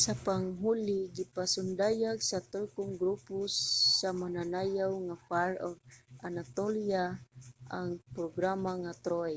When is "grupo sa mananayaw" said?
3.02-4.92